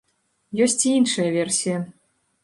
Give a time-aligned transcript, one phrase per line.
[0.65, 1.77] Ёсць і іншая версія.